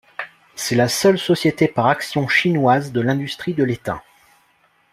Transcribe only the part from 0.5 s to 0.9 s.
C'est la